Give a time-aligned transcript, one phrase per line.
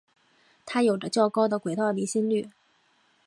[0.65, 2.49] 它有着较高的轨道离心率。